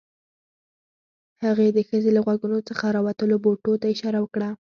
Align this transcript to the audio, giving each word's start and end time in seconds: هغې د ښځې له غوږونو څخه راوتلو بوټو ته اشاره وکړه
هغې 1.43 1.67
د 1.71 1.79
ښځې 1.87 2.09
له 2.13 2.21
غوږونو 2.25 2.59
څخه 2.69 2.85
راوتلو 2.95 3.35
بوټو 3.43 3.71
ته 3.81 3.85
اشاره 3.93 4.19
وکړه 4.21 4.49